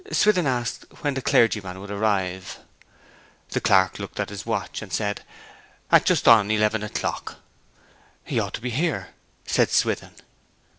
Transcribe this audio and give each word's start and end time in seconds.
Swithin 0.11 0.47
asked 0.47 0.83
when 1.01 1.13
the 1.13 1.21
clergyman 1.21 1.79
would 1.79 1.91
arrive. 1.91 2.57
The 3.49 3.61
clerk 3.61 3.99
looked 3.99 4.19
at 4.19 4.29
his 4.31 4.47
watch, 4.47 4.81
and 4.81 4.91
said, 4.91 5.21
'At 5.91 6.05
just 6.05 6.27
on 6.27 6.49
eleven 6.49 6.81
o'clock.' 6.81 7.35
'He 8.25 8.39
ought 8.39 8.55
to 8.55 8.61
be 8.61 8.71
here,' 8.71 9.09
said 9.45 9.69
Swithin. 9.69 10.15